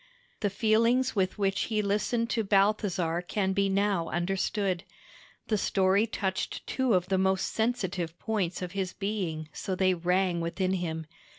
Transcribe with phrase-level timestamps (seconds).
[0.39, 4.83] The feelings with which he listened to Balthasar can be now understood.
[5.47, 10.41] The story touched two of the most sensitive points of his being so they rang
[10.41, 11.05] within him.